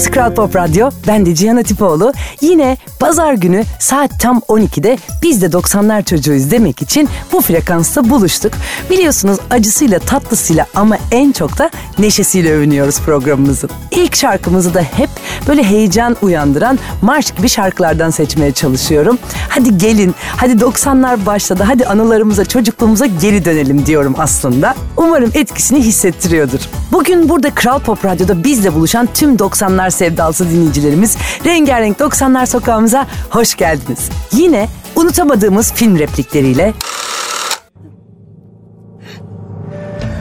[0.00, 0.90] Burası Kral Pop Radyo.
[1.06, 2.12] Ben de Cihan Atipoğlu.
[2.40, 8.52] Yine pazar günü saat tam 12'de biz de 90'lar çocuğuyuz demek için bu frekansta buluştuk.
[8.90, 13.70] Biliyorsunuz acısıyla tatlısıyla ama en çok da neşesiyle övünüyoruz programımızın.
[13.90, 15.10] İlk şarkımızı da hep
[15.48, 19.18] böyle heyecan uyandıran marş gibi şarkılardan seçmeye çalışıyorum.
[19.48, 24.74] Hadi gelin, hadi 90'lar başladı, hadi anılarımıza, çocukluğumuza geri dönelim diyorum aslında.
[24.96, 26.60] Umarım etkisini hissettiriyordur.
[26.92, 33.54] Bugün burada Kral Pop Radyo'da bizle buluşan tüm 90'lar sevdalısı dinleyicilerimiz rengarenk 90'lar sokağımıza hoş
[33.54, 34.10] geldiniz.
[34.32, 36.74] Yine unutamadığımız film replikleriyle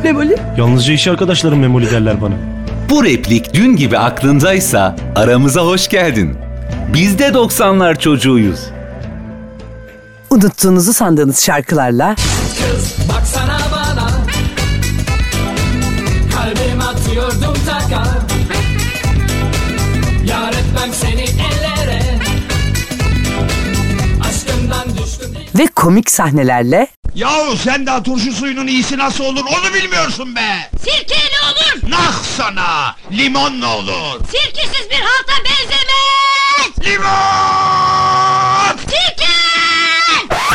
[0.04, 0.38] Memoli?
[0.58, 2.34] Yalnızca iş arkadaşlarım memoli derler bana.
[2.90, 6.38] Bu replik dün gibi aklındaysa aramıza hoş geldin.
[6.94, 8.60] Biz de 90'lar çocuğuyuz.
[10.30, 12.16] unuttuğunuzu sandığınız şarkılarla
[13.10, 13.79] Baksana bana
[25.60, 30.70] ve komik sahnelerle Yahu sen daha turşu suyunun iyisi nasıl olur onu bilmiyorsun be!
[30.78, 31.92] Sirkeyle olur.
[31.92, 32.96] Nah sana!
[33.12, 34.20] Limon ne olur?
[34.32, 36.88] Sirkesiz bir halta benzemez.
[36.94, 38.78] Limon!
[38.78, 39.30] Sirke!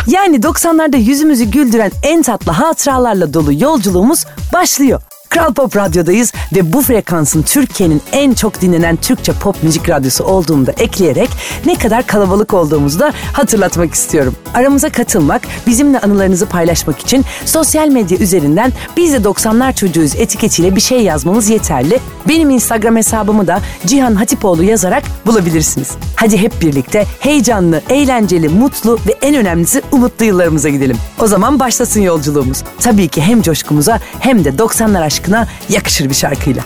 [0.07, 5.03] yani 90'larda yüzümüzü güldüren en tatlı hatıralarla dolu yolculuğumuz başlıyor.
[5.30, 10.67] Kral Pop Radyo'dayız ve bu frekansın Türkiye'nin en çok dinlenen Türkçe pop müzik radyosu olduğunu
[10.67, 11.30] da ekleyerek
[11.67, 14.36] ne kadar kalabalık olduğumuzu da hatırlatmak istiyorum.
[14.55, 20.80] Aramıza katılmak, bizimle anılarınızı paylaşmak için sosyal medya üzerinden biz de 90'lar çocuğuyuz etiketiyle bir
[20.80, 22.00] şey yazmanız yeterli.
[22.28, 25.91] Benim Instagram hesabımı da Cihan Hatipoğlu yazarak bulabilirsiniz.
[26.17, 30.97] Hadi hep birlikte heyecanlı, eğlenceli, mutlu ve en önemlisi umutlu yıllarımıza gidelim.
[31.20, 32.62] O zaman başlasın yolculuğumuz.
[32.80, 36.62] Tabii ki hem coşkumuza hem de 90'lar aşkına yakışır bir şarkıyla.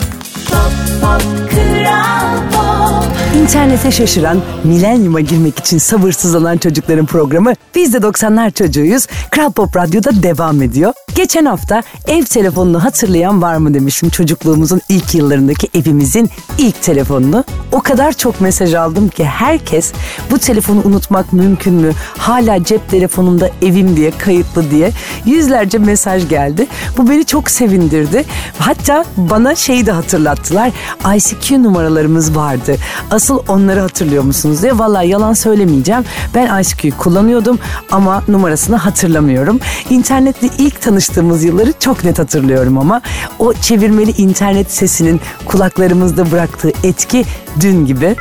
[3.43, 9.07] İnternete şaşıran, milenyuma girmek için sabırsızlanan çocukların programı Biz de 90'lar çocuğuyuz.
[9.31, 10.93] Kral Pop Radyo'da devam ediyor.
[11.19, 17.45] Geçen hafta ev telefonunu hatırlayan var mı demişim çocukluğumuzun ilk yıllarındaki evimizin ilk telefonunu.
[17.73, 19.93] O kadar çok mesaj aldım ki herkes
[20.31, 21.93] bu telefonu unutmak mümkün mü?
[22.19, 24.91] Hala cep telefonumda evim diye kayıtlı diye
[25.25, 26.67] yüzlerce mesaj geldi.
[26.97, 28.25] Bu beni çok sevindirdi.
[28.59, 30.73] Hatta bana şeyi de hatırlattılar.
[31.17, 32.77] ICQ numaralarımız vardı.
[33.11, 34.79] Asıl onları hatırlıyor musunuz diye.
[34.79, 36.05] Vallahi yalan söylemeyeceğim.
[36.35, 37.59] Ben ICQ'yu kullanıyordum
[37.91, 39.61] ama numarasını hatırlamıyorum.
[39.91, 43.01] İnternetle ilk tanıştığımız yılları çok net hatırlıyorum ama
[43.39, 47.25] o çevirmeli internet sesinin kulaklarımızda bıraktığı etki
[47.61, 48.17] dün gibi.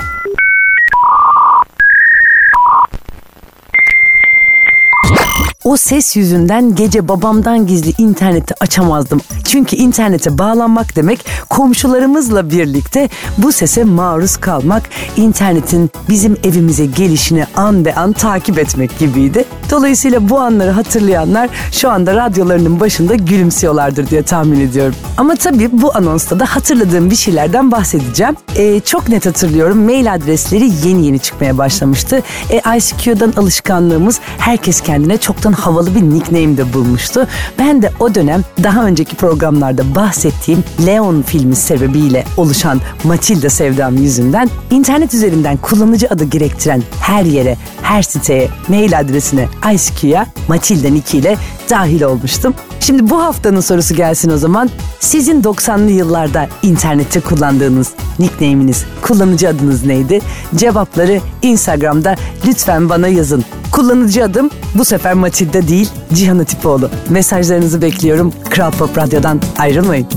[5.67, 9.21] O ses yüzünden gece babamdan gizli interneti açamazdım.
[9.43, 14.83] Çünkü internete bağlanmak demek komşularımızla birlikte bu sese maruz kalmak,
[15.17, 19.45] internetin bizim evimize gelişini an be an takip etmek gibiydi.
[19.71, 24.95] Dolayısıyla bu anları hatırlayanlar şu anda radyolarının başında gülümsüyorlardır diye tahmin ediyorum.
[25.17, 28.35] Ama tabii bu anonsta da hatırladığım bir şeylerden bahsedeceğim.
[28.55, 32.21] Ee, çok net hatırlıyorum mail adresleri yeni yeni çıkmaya başlamıştı.
[32.49, 37.27] E, ICQ'dan alışkanlığımız herkes kendine çoktan havalı bir nickname de bulmuştu.
[37.59, 44.49] Ben de o dönem daha önceki programlarda bahsettiğim Leon filmi sebebiyle oluşan Matilda sevdam yüzünden
[44.71, 51.37] internet üzerinden kullanıcı adı gerektiren her yere, her siteye, mail adresine, ICQ'ya Matilda Nick ile
[51.69, 52.53] dahil olmuştum.
[52.79, 54.69] Şimdi bu haftanın sorusu gelsin o zaman.
[54.99, 60.21] Sizin 90'lı yıllarda internette kullandığınız nickname'iniz, kullanıcı adınız neydi?
[60.55, 63.45] Cevapları Instagram'da lütfen bana yazın.
[63.77, 66.89] Kullanıcı adım bu sefer Matilda değil Cihan Atipoğlu.
[67.09, 68.33] Mesajlarınızı bekliyorum.
[68.49, 70.07] Kral Pop Radyo'dan ayrılmayın.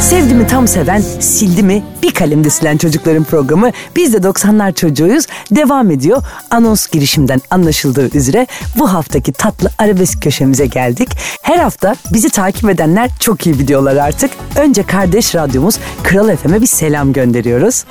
[0.00, 5.26] Sevdi mi tam seven, sildi mi bir kalemde silen çocukların programı Biz de 90'lar çocuğuyuz
[5.50, 6.22] devam ediyor.
[6.50, 8.46] Anons girişimden anlaşıldığı üzere
[8.78, 11.08] bu haftaki tatlı arabesk köşemize geldik.
[11.42, 14.30] Her hafta bizi takip edenler çok iyi biliyorlar artık.
[14.56, 17.84] Önce kardeş radyomuz Kral FM'e bir selam gönderiyoruz.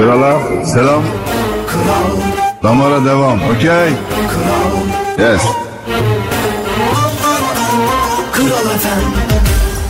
[0.00, 1.02] Krala selam.
[2.62, 3.38] Damara devam.
[3.56, 3.92] Okey.
[5.18, 5.42] Yes.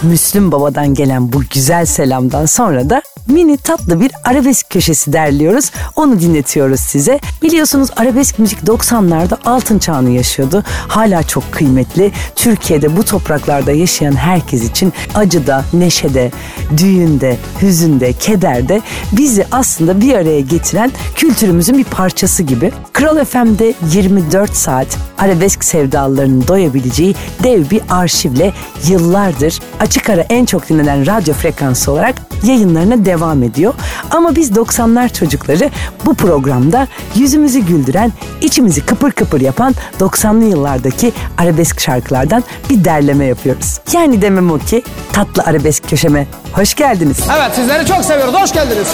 [0.02, 5.70] Müslüm Baba'dan gelen bu güzel selamdan sonra da mini tatlı bir arabesk köşesi derliyoruz.
[5.96, 7.20] Onu dinletiyoruz size.
[7.42, 10.64] Biliyorsunuz arabesk müzik 90'larda altın çağını yaşıyordu.
[10.88, 12.12] Hala çok kıymetli.
[12.36, 16.30] Türkiye'de bu topraklarda yaşayan herkes için acıda, neşede,
[16.76, 18.82] düğünde, hüzünde, kederde
[19.12, 22.72] bizi aslında bir araya getiren kültürümüzün bir parçası gibi.
[22.92, 28.52] Kral FM'de 24 saat arabesk sevdalılarının doyabileceği dev bir arşivle
[28.88, 33.74] yıllardır açık ara en çok dinlenen radyo frekansı olarak yayınlarına devam ediyor.
[34.10, 35.70] Ama biz 90'lar çocukları
[36.06, 43.78] bu programda yüzümüzü güldüren, içimizi kıpır kıpır yapan 90'lı yıllardaki arabesk şarkılardan bir derleme yapıyoruz.
[43.92, 44.82] Yani demem o ki
[45.12, 47.18] tatlı arabesk köşeme hoş geldiniz.
[47.38, 48.34] Evet sizleri çok seviyoruz.
[48.34, 48.88] Hoş geldiniz.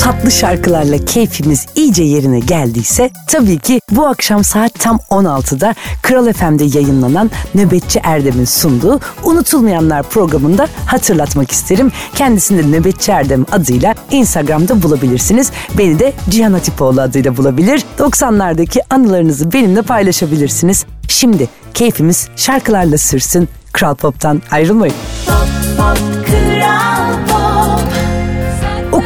[0.00, 6.64] Tatlı şarkılarla keyfimiz iyice yerine geldiyse tabii ki bu akşam saat tam 16'da Kral FM'de
[6.78, 11.92] yayınlanan Nöbetçi Erdem'in sunduğu Unutulmayanlar programında hatırlatmak isterim.
[12.14, 15.50] Kendisini Nöbetçi Erdem adıyla Instagram'da bulabilirsiniz.
[15.78, 17.84] Beni de Cihan Hatipoğlu adıyla bulabilir.
[17.98, 20.86] 90'lardaki anılarınızı benimle paylaşabilirsiniz.
[21.08, 23.48] Şimdi keyfimiz şarkılarla sürsün.
[23.72, 24.94] Kral Pop'tan ayrılmayın.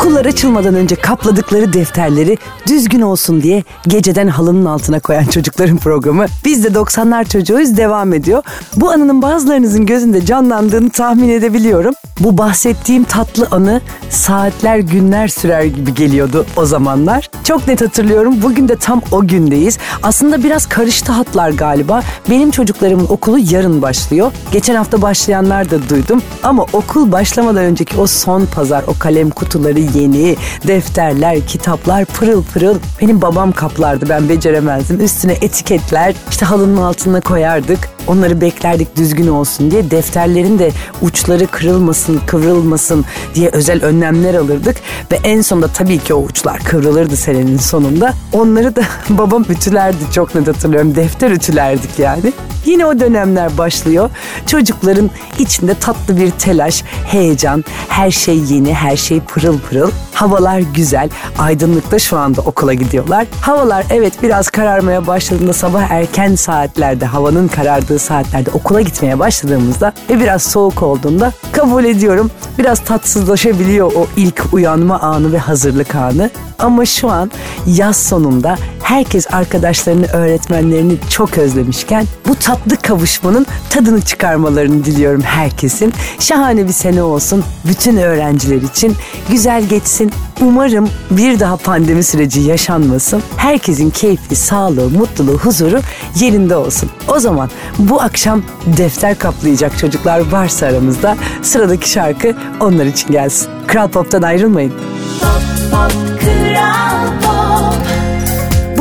[0.09, 6.65] Okullar açılmadan önce kapladıkları defterleri düzgün olsun diye geceden halının altına koyan çocukların programı Biz
[6.65, 8.43] de 90'lar çocuğuyuz devam ediyor.
[8.77, 11.95] Bu anının bazılarınızın gözünde canlandığını tahmin edebiliyorum.
[12.21, 17.31] Bu bahsettiğim tatlı anı saatler günler sürer gibi geliyordu o zamanlar.
[17.45, 19.79] Çok net hatırlıyorum bugün de tam o gündeyiz.
[20.03, 22.03] Aslında biraz karıştı hatlar galiba.
[22.31, 24.33] Benim çocuklarımın okulu yarın başlıyor.
[24.53, 26.23] Geçen hafta başlayanlar da duydum.
[26.43, 30.37] Ama okul başlamadan önceki o son pazar o kalem kutuları yeni,
[30.67, 32.79] defterler, kitaplar pırıl pırıl.
[33.01, 35.01] Benim babam kaplardı ben beceremezdim.
[35.01, 37.89] Üstüne etiketler işte halının altına koyardık.
[38.07, 39.91] Onları beklerdik düzgün olsun diye.
[39.91, 40.71] Defterlerin de
[41.03, 43.05] uçları kırılmasın, kıvrılmasın
[43.35, 44.77] diye özel önlemler alırdık.
[45.13, 48.15] Ve en sonunda tabii ki o uçlar kıvrılırdı senenin sonunda.
[48.33, 50.95] Onları da babam ütülerdi çok net hatırlıyorum.
[50.95, 52.33] Defter ütülerdik yani.
[52.65, 54.11] Yine o dönemler başlıyor.
[54.47, 59.88] Çocukların içinde tatlı bir telaş, heyecan, her şey yeni, her şey pırıl pırıl.
[60.15, 63.27] Havalar güzel, aydınlıkta şu anda okula gidiyorlar.
[63.41, 70.21] Havalar evet biraz kararmaya başladığında sabah erken saatlerde, havanın karardığı saatlerde okula gitmeye başladığımızda ve
[70.21, 76.31] biraz soğuk olduğunda kabul ediyorum biraz tatsızlaşabiliyor o ilk uyanma anı ve hazırlık anı.
[76.59, 77.31] Ama şu an
[77.67, 78.57] yaz sonunda
[78.89, 85.93] herkes arkadaşlarını, öğretmenlerini çok özlemişken bu tatlı kavuşmanın tadını çıkarmalarını diliyorum herkesin.
[86.19, 88.97] Şahane bir sene olsun bütün öğrenciler için.
[89.31, 90.13] Güzel geçsin.
[90.41, 93.23] Umarım bir daha pandemi süreci yaşanmasın.
[93.37, 95.81] Herkesin keyfi, sağlığı, mutluluğu, huzuru
[96.15, 96.91] yerinde olsun.
[97.09, 103.49] O zaman bu akşam defter kaplayacak çocuklar varsa aramızda sıradaki şarkı onlar için gelsin.
[103.67, 104.73] Kral Pop'tan ayrılmayın.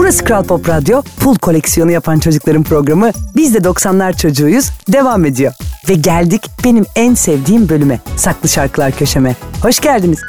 [0.08, 3.12] Burası Kral Pop Radyo, pul koleksiyonu yapan çocukların programı.
[3.36, 5.54] Biz de 90'lar çocuğuyuz, devam ediyor.
[5.90, 9.36] Ve geldik benim en sevdiğim bölüme, Saklı Şarkılar Köşeme.
[9.62, 10.20] Hoş geldiniz.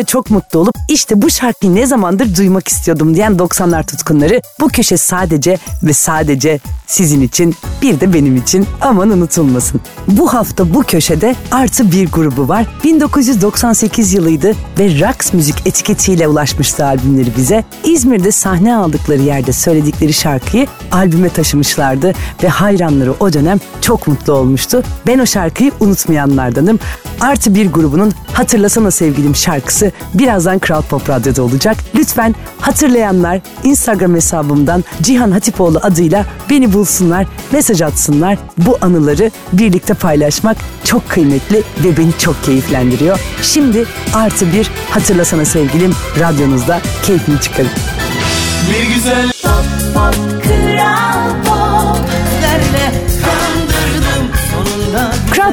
[0.00, 4.68] Duyunca çok mutlu olup işte bu şarkıyı ne zamandır duymak istiyordum diyen 90'lar tutkunları bu
[4.68, 9.80] köşe sadece ve sadece sizin için bir de benim için aman unutulmasın.
[10.08, 12.66] Bu hafta bu köşede artı bir grubu var.
[12.84, 17.64] 1998 yılıydı ve Rax Müzik etiketiyle ulaşmıştı albümleri bize.
[17.84, 22.12] İzmir'de sahne aldıkları yerde söyledikleri şarkıyı albüme taşımışlardı
[22.42, 24.82] ve hayranları o dönem çok mutlu olmuştu.
[25.06, 26.78] Ben o şarkıyı unutmayanlardanım.
[27.20, 31.76] Artı bir grubunun Hatırlasana Sevgilim şarkısı birazdan Kral Pop Radyo'da olacak.
[31.94, 38.38] Lütfen hatırlayanlar Instagram hesabımdan Cihan Hatipoğlu adıyla beni bulsunlar, mesaj atsınlar.
[38.58, 43.20] Bu anıları birlikte paylaşmak çok kıymetli ve beni çok keyiflendiriyor.
[43.42, 47.70] Şimdi artı bir hatırlasana sevgilim radyonuzda keyfini çıkarın.
[48.70, 49.62] Bir güzel Kral
[49.94, 50.29] Pop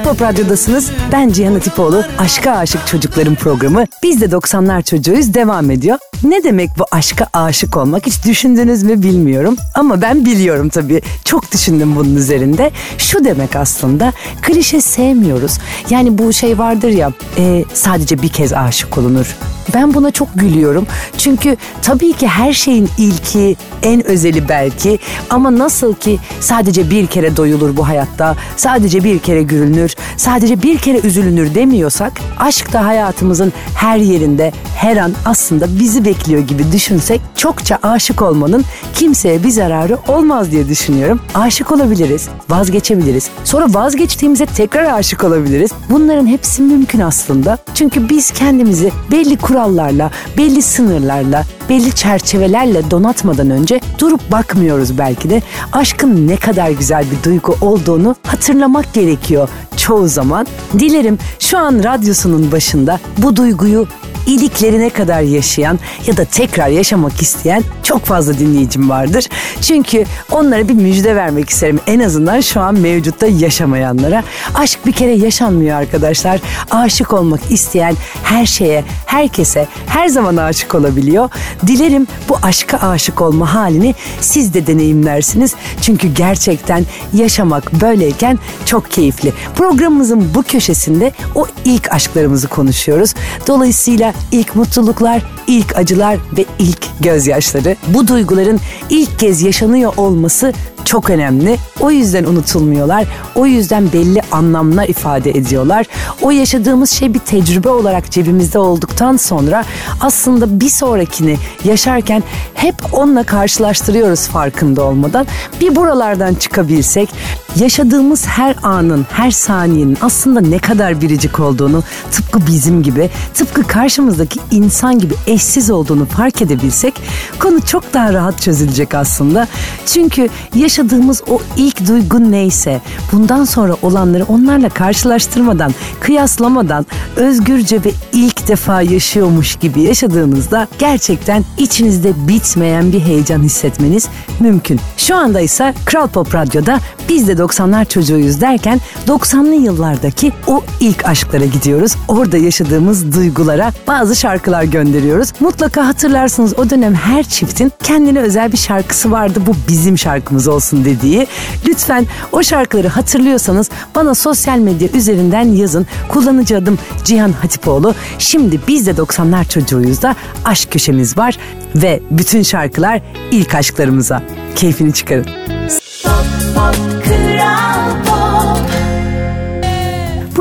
[0.08, 0.92] Radyo'dasınız.
[1.12, 2.04] Ben Cihan Atipoğlu.
[2.18, 3.86] Aşka Aşık Çocukların programı.
[4.04, 5.98] Biz de 90'lar çocuğuyuz devam ediyor.
[6.24, 9.56] Ne demek bu aşka aşık olmak hiç düşündünüz mü bilmiyorum.
[9.76, 11.02] Ama ben biliyorum tabii.
[11.26, 12.72] Çok düşündüm bunun üzerinde.
[12.98, 15.58] Şu demek aslında klişe sevmiyoruz.
[15.90, 19.36] Yani bu şey vardır ya e, sadece bir kez aşık olunur.
[19.74, 20.88] Ben buna çok gülüyorum.
[21.18, 25.00] Çünkü tabii ki her şeyin ilki, en özeli belki
[25.30, 30.78] ama nasıl ki sadece bir kere doyulur bu hayatta, sadece bir kere üzülünür, sadece bir
[30.78, 37.22] kere üzülünür demiyorsak, aşk da hayatımızın her yerinde, her an aslında bizi bekliyor gibi düşünsek
[37.36, 41.22] çokça aşık olmanın kimseye bir zararı olmaz diye düşünüyorum.
[41.36, 43.30] Aşık olabiliriz, vazgeçebiliriz.
[43.44, 45.72] Sonra vazgeçtiğimizde tekrar aşık olabiliriz.
[45.90, 47.58] Bunların hepsi mümkün aslında.
[47.76, 55.42] Çünkü biz kendimizi belli kurallarla, belli sınırlarla, belli çerçevelerle donatmadan önce durup bakmıyoruz belki de.
[55.74, 60.48] Aşkın ne kadar güzel bir duygu olduğunu hatırlamak gerekiyor çoğu zaman.
[60.80, 63.88] Dilerim şu an radyosunun başında bu duyguyu
[64.28, 69.30] iliklerine kadar yaşayan ya da tekrar yaşamak isteyen çok fazla dinleyicim vardır.
[69.62, 71.80] Çünkü onlara bir müjde vermek isterim.
[71.88, 74.24] En azından şu an mevcutta yaşamayanlara.
[74.56, 76.40] Aşk bir kere yaşanmıyor arkadaşlar.
[76.72, 81.30] Aşık olmak isteyen her şeye, herkese her zaman aşık olabiliyor.
[81.68, 85.56] Dilerim bu aşka aşık olma halini siz de deneyimlersiniz.
[85.82, 89.34] Çünkü gerçekten yaşamak böyleyken çok keyifli.
[89.56, 93.14] Programımızın bu köşesinde o ilk aşklarımızı konuşuyoruz.
[93.48, 97.76] Dolayısıyla ilk mutluluklar, ilk acılar ve ilk gözyaşları.
[97.88, 98.60] Bu duyguların
[98.90, 100.54] ilk kez yaşanıyor olması
[100.88, 101.58] çok önemli.
[101.80, 103.06] O yüzden unutulmuyorlar.
[103.36, 105.86] O yüzden belli anlamlar ifade ediyorlar.
[106.22, 109.64] O yaşadığımız şey bir tecrübe olarak cebimizde olduktan sonra
[110.02, 115.28] aslında bir sonrakini yaşarken hep onunla karşılaştırıyoruz farkında olmadan.
[115.62, 117.10] Bir buralardan çıkabilsek,
[117.56, 124.40] yaşadığımız her anın, her saniyenin aslında ne kadar biricik olduğunu tıpkı bizim gibi, tıpkı karşımızdaki
[124.52, 126.94] insan gibi eşsiz olduğunu fark edebilsek
[127.40, 129.48] konu çok daha rahat çözülecek aslında.
[129.86, 130.30] Çünkü
[130.78, 132.82] yaşadığımız o ilk duygu neyse
[133.12, 142.28] bundan sonra olanları onlarla karşılaştırmadan, kıyaslamadan özgürce ve ilk defa yaşıyormuş gibi yaşadığınızda gerçekten içinizde
[142.28, 144.08] bitmeyen bir heyecan hissetmeniz
[144.40, 144.80] mümkün.
[144.98, 146.80] Şu anda ise Kral Pop Radyo'da
[147.10, 151.96] biz de 90'lar çocuğuyuz derken 90'lı yıllardaki o ilk aşklara gidiyoruz.
[152.08, 155.34] Orada yaşadığımız duygulara bazı şarkılar gönderiyoruz.
[155.40, 159.40] Mutlaka hatırlarsınız o dönem her çiftin kendine özel bir şarkısı vardı.
[159.48, 161.28] Bu bizim şarkımız olsun dediği.
[161.68, 165.88] Lütfen o şarkıları hatırlıyorsanız bana sosyal medya üzerinden yazın.
[166.10, 167.96] Kullanıcı adım Cihan Hatipoğlu.
[168.20, 171.38] Şimdi biz de 90'lar çocuğuyuz da aşk köşemiz var
[171.76, 174.24] ve bütün şarkılar ilk aşklarımıza.
[174.56, 175.26] Keyfini çıkarın.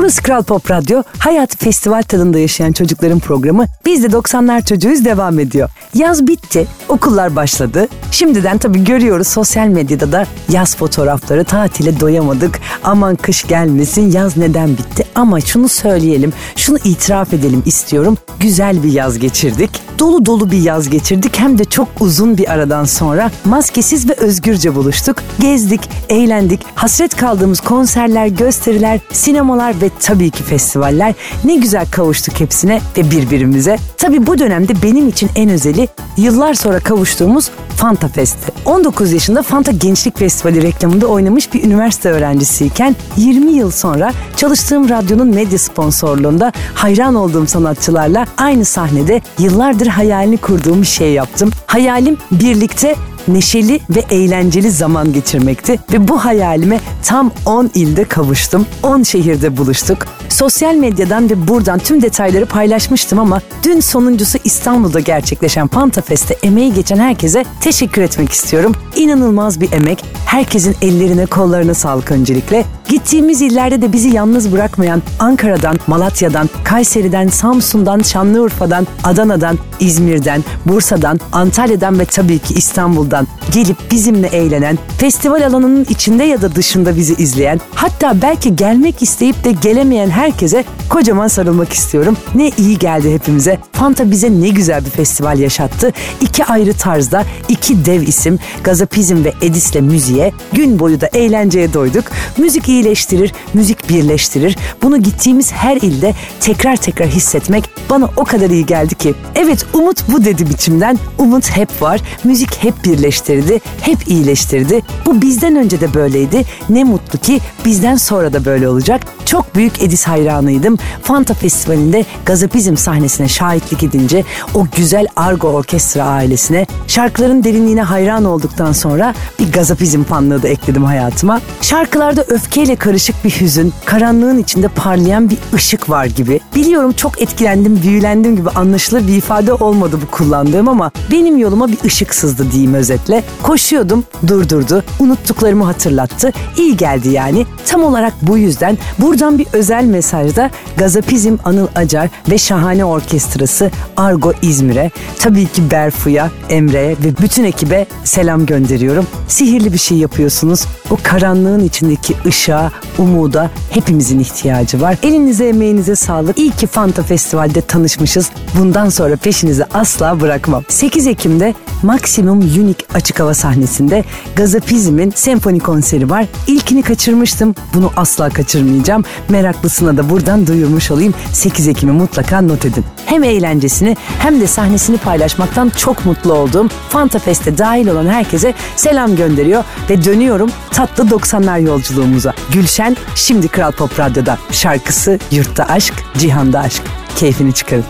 [0.07, 1.03] Burası Kral Pop Radyo.
[1.19, 3.65] Hayat festival tadında yaşayan çocukların programı.
[3.85, 5.69] Biz de 90'lar çocuğuyuz devam ediyor.
[5.93, 7.87] Yaz bitti, okullar başladı.
[8.11, 12.59] Şimdiden tabii görüyoruz sosyal medyada da yaz fotoğrafları tatile doyamadık.
[12.83, 15.05] Aman kış gelmesin yaz neden bitti?
[15.15, 18.17] Ama şunu söyleyelim, şunu itiraf edelim istiyorum.
[18.39, 19.69] Güzel bir yaz geçirdik.
[19.99, 24.75] Dolu dolu bir yaz geçirdik hem de çok uzun bir aradan sonra maskesiz ve özgürce
[24.75, 25.17] buluştuk.
[25.39, 31.13] Gezdik, eğlendik, hasret kaldığımız konserler, gösteriler, sinemalar ve tabii ki festivaller.
[31.43, 33.77] Ne güzel kavuştuk hepsine ve birbirimize.
[33.97, 35.87] Tabii bu dönemde benim için en özeli
[36.17, 38.51] yıllar sonra kavuştuğumuz Fanta Fest'i.
[38.65, 45.27] 19 yaşında Fanta Gençlik Festivali reklamında oynamış bir üniversite öğrencisiyken 20 yıl sonra çalıştığım radyonun
[45.27, 51.51] medya sponsorluğunda hayran olduğum sanatçılarla aynı sahnede yıllardır hayalini kurduğum bir şey yaptım.
[51.67, 52.95] Hayalim birlikte
[53.27, 58.65] neşeli ve eğlenceli zaman geçirmekti ve bu hayalime tam 10 ilde kavuştum.
[58.83, 59.97] 10 şehirde buluştuk.
[60.29, 66.73] Sosyal medyadan ve buradan tüm detayları paylaşmıştım ama dün sonuncusu İstanbul'da gerçekleşen Fanta Fest'te emeği
[66.73, 68.75] geçen herkese teşekkür etmek istiyorum.
[68.95, 70.05] İnanılmaz bir emek.
[70.25, 72.65] Herkesin ellerine kollarına sağlık öncelikle.
[72.89, 81.99] Gittiğimiz illerde de bizi yalnız bırakmayan Ankara'dan, Malatya'dan, Kayseri'den, Samsun'dan, Şanlıurfa'dan, Adana'dan, İzmir'den, Bursa'dan, Antalya'dan
[81.99, 83.16] ve tabii ki İstanbul'dan
[83.51, 89.43] gelip bizimle eğlenen, festival alanının içinde ya da dışında bizi izleyen, hatta belki gelmek isteyip
[89.43, 92.17] de gelemeyen herkese kocaman sarılmak istiyorum.
[92.35, 93.59] Ne iyi geldi hepimize.
[93.71, 95.93] Fanta bize ne güzel bir festival yaşattı.
[96.21, 102.05] İki ayrı tarzda, iki dev isim, Gazapizm ve Edis'le müziğe, gün boyu da eğlenceye doyduk.
[102.37, 104.57] Müzik iyileştirir, müzik birleştirir.
[104.83, 109.13] Bunu gittiğimiz her ilde tekrar tekrar hissetmek bana o kadar iyi geldi ki.
[109.35, 110.99] Evet umut bu dedi biçimden.
[111.17, 112.01] Umut hep var.
[112.23, 114.81] Müzik hep birleştirdi, hep iyileştirdi.
[115.05, 116.45] Bu bizden önce de böyleydi.
[116.69, 119.01] Ne mutlu ki bizden sonra da böyle olacak.
[119.25, 120.77] Çok büyük Edis hayranıydım.
[121.01, 124.23] Fanta Festivali'nde Gazapizm sahnesine şahitlik edince
[124.53, 130.83] o güzel Argo Orkestra ailesine şarkıların derinliğine hayran olduktan sonra bir Gazapizm fanlığı da ekledim
[130.83, 131.41] hayatıma.
[131.61, 136.39] Şarkılarda öfkeyle karışık bir hüzün, karanlığın içinde parlayan bir ışık var gibi.
[136.55, 141.77] Biliyorum çok etkilendim, büyülendim gibi anlaşılır bir ifade olmadı bu kullandığım ama benim yoluma bir
[141.85, 142.96] ışık sızdı diyeyim özetle.
[142.97, 143.23] Özetle.
[143.43, 146.31] Koşuyordum, durdurdu, unuttuklarımı hatırlattı.
[146.57, 147.45] İyi geldi yani.
[147.65, 154.33] Tam olarak bu yüzden buradan bir özel mesajda Gazapizm Anıl Acar ve Şahane Orkestrası Argo
[154.41, 159.07] İzmir'e, tabii ki Berfu'ya, Emre'ye ve bütün ekibe selam gönderiyorum.
[159.27, 160.65] Sihirli bir şey yapıyorsunuz.
[160.91, 164.97] O karanlığın içindeki ışığa, umuda hepimizin ihtiyacı var.
[165.03, 166.37] Elinize emeğinize sağlık.
[166.37, 168.29] İyi ki Fanta Festival'de tanışmışız.
[168.59, 170.63] Bundan sonra peşinizi asla bırakmam.
[170.67, 174.03] 8 Ekim'de Maximum Unique açık hava sahnesinde
[174.35, 176.25] Gazapizm'in senfoni konseri var.
[176.47, 177.55] İlkini kaçırmıştım.
[177.73, 179.03] Bunu asla kaçırmayacağım.
[179.29, 181.13] Meraklısına da buradan duyurmuş olayım.
[181.33, 182.85] 8 Ekim'i mutlaka not edin.
[183.05, 189.15] Hem eğlencesini hem de sahnesini paylaşmaktan çok mutlu olduğum Fanta Fest'e dahil olan herkese selam
[189.15, 192.33] gönderiyor ve dönüyorum tatlı 90'lar yolculuğumuza.
[192.51, 194.37] Gülşen şimdi Kral Pop Radyo'da.
[194.51, 196.83] Şarkısı Yurtta Aşk, Cihanda Aşk.
[197.15, 197.85] Keyfini çıkarın.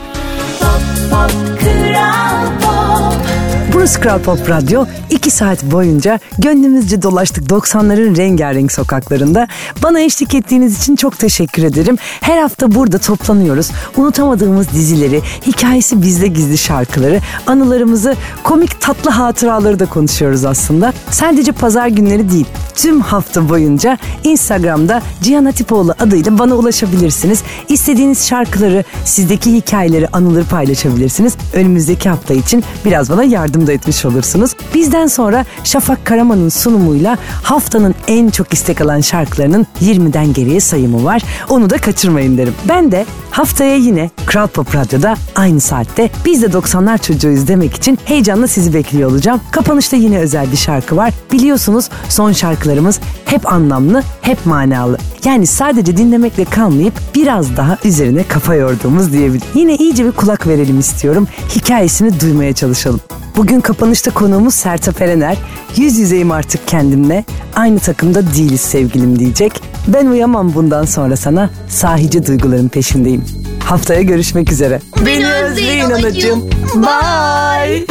[3.87, 4.85] Burası Kral Pop Radyo.
[5.09, 9.47] 2 saat boyunca gönlümüzce dolaştık 90'ların rengarenk sokaklarında.
[9.83, 11.97] Bana eşlik ettiğiniz için çok teşekkür ederim.
[12.21, 13.71] Her hafta burada toplanıyoruz.
[13.97, 20.93] Unutamadığımız dizileri, hikayesi bizde gizli şarkıları, anılarımızı, komik tatlı hatıraları da konuşuyoruz aslında.
[21.11, 27.43] Sadece pazar günleri değil, tüm hafta boyunca Instagram'da Cihan Hatipoğlu adıyla bana ulaşabilirsiniz.
[27.69, 31.35] İstediğiniz şarkıları, sizdeki hikayeleri, anıları paylaşabilirsiniz.
[31.53, 34.51] Önümüzdeki hafta için biraz bana yardım da etmiş olursunuz.
[34.73, 41.21] Bizden sonra Şafak Karaman'ın sunumuyla haftanın en çok istek alan şarkılarının 20'den geriye sayımı var.
[41.49, 42.53] Onu da kaçırmayın derim.
[42.69, 47.99] Ben de haftaya yine Kral Pop Radyo'da aynı saatte biz de 90'lar çocuğuyuz demek için
[48.05, 49.41] heyecanla sizi bekliyor olacağım.
[49.51, 51.13] Kapanışta yine özel bir şarkı var.
[51.31, 52.31] Biliyorsunuz son
[52.67, 54.97] şarkılarımız hep anlamlı, hep manalı.
[55.25, 59.47] Yani sadece dinlemekle kalmayıp biraz daha üzerine kafa yorduğumuz diyebilirim.
[59.55, 61.27] Yine iyice bir kulak verelim istiyorum.
[61.55, 62.99] Hikayesini duymaya çalışalım.
[63.37, 65.37] Bugün kapanışta konuğumuz Sertab Erener.
[65.75, 67.25] Yüz yüzeyim artık kendimle.
[67.55, 69.61] Aynı takımda değiliz sevgilim diyecek.
[69.87, 71.49] Ben uyamam bundan sonra sana.
[71.69, 73.25] Sahici duyguların peşindeyim.
[73.63, 74.81] Haftaya görüşmek üzere.
[75.05, 76.41] Beni özleyin anacığım.
[76.75, 77.85] Bye.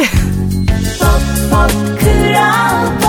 [0.99, 3.06] Pop, pop, kral pop.